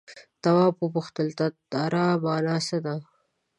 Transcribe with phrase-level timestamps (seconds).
[0.41, 2.95] تواب وپوښتل تتارا مانا څه ده.